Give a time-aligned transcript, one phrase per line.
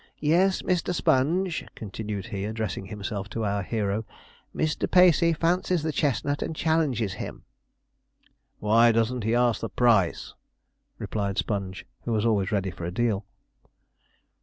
[0.17, 0.95] Yes, Mr.
[0.95, 4.03] Sponge,' continued he, addressing himself to our hero,
[4.51, 4.89] 'Mr.
[4.89, 7.43] Pacey fancies the chestnut and challenges him.'
[8.57, 10.33] 'Why doesn't he ask the price?'
[10.97, 13.27] replied Sponge, who was always ready for a deal.